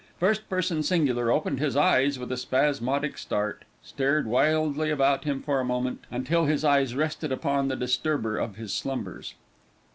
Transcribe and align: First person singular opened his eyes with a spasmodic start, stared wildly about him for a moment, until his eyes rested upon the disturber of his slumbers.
First 0.19 0.49
person 0.49 0.81
singular 0.81 1.31
opened 1.31 1.59
his 1.59 1.75
eyes 1.75 2.17
with 2.17 2.31
a 2.31 2.35
spasmodic 2.35 3.19
start, 3.19 3.65
stared 3.83 4.25
wildly 4.25 4.89
about 4.89 5.25
him 5.25 5.43
for 5.43 5.59
a 5.59 5.63
moment, 5.63 6.05
until 6.09 6.45
his 6.45 6.63
eyes 6.63 6.95
rested 6.95 7.31
upon 7.31 7.67
the 7.67 7.75
disturber 7.75 8.35
of 8.35 8.55
his 8.55 8.73
slumbers. 8.73 9.35